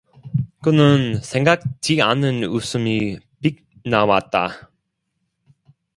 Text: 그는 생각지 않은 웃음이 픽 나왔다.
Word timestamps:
그는 0.63 1.17
생각지 1.21 2.01
않은 2.01 2.45
웃음이 2.45 3.19
픽 3.43 3.67
나왔다. 3.85 4.71